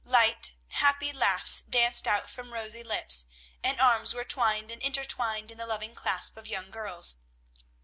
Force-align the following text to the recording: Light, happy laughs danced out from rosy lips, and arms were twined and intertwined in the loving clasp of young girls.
Light, 0.03 0.53
happy 0.69 1.13
laughs 1.13 1.61
danced 1.61 2.07
out 2.07 2.27
from 2.27 2.53
rosy 2.53 2.83
lips, 2.83 3.25
and 3.63 3.79
arms 3.79 4.15
were 4.15 4.23
twined 4.25 4.71
and 4.71 4.81
intertwined 4.81 5.51
in 5.51 5.59
the 5.59 5.67
loving 5.67 5.93
clasp 5.93 6.37
of 6.37 6.47
young 6.47 6.71
girls. 6.71 7.17